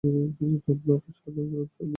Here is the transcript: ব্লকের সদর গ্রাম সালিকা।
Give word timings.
ব্লকের 0.79 1.13
সদর 1.15 1.45
গ্রাম 1.47 1.67
সালিকা। 1.69 1.83